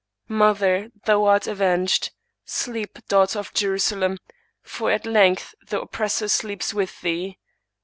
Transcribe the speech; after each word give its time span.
Mother, 0.29 0.89
thou 1.05 1.25
art 1.25 1.45
avenged: 1.45 2.09
sleep, 2.43 2.97
daugh 3.07 3.33
ter 3.33 3.39
of 3.39 3.53
Jerusalem! 3.53 4.17
for 4.63 4.89
at 4.89 5.05
length 5.05 5.53
the 5.67 5.79
oppressor 5.79 6.27
sleeps 6.27 6.73
with 6.73 7.01
thee. 7.01 7.37